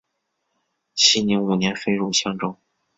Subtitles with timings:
[0.95, 2.57] 熙宁五年废入襄州。